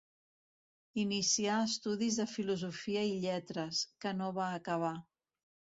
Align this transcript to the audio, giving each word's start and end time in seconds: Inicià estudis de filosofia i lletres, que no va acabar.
Inicià 1.01 1.59
estudis 1.67 2.19
de 2.23 2.27
filosofia 2.33 3.07
i 3.11 3.15
lletres, 3.27 3.87
que 4.05 4.17
no 4.23 4.33
va 4.41 4.51
acabar. 4.61 4.97